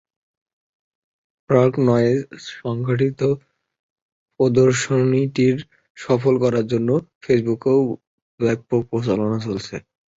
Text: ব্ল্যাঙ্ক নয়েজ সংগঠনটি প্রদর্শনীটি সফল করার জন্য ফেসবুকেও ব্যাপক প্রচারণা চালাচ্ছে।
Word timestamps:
ব্ল্যাঙ্ক 1.49 1.73
নয়েজ 1.87 2.19
সংগঠনটি 2.55 3.29
প্রদর্শনীটি 4.39 5.47
সফল 5.97 6.33
করার 6.43 6.65
জন্য 6.71 6.89
ফেসবুকেও 7.21 7.79
ব্যাপক 8.39 8.81
প্রচারণা 8.91 9.37
চালাচ্ছে। 9.43 9.77